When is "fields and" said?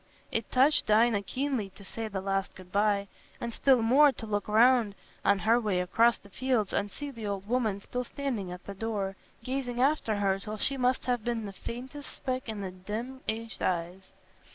6.31-6.89